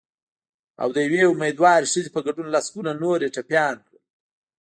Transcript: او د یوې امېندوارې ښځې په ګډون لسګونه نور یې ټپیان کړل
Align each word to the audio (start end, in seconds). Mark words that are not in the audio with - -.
او 0.81 0.89
د 0.95 0.97
یوې 1.05 1.21
امېندوارې 1.31 1.87
ښځې 1.93 2.09
په 2.15 2.19
ګډون 2.27 2.47
لسګونه 2.55 2.91
نور 3.01 3.17
یې 3.25 3.33
ټپیان 3.35 3.75
کړل 3.85 3.97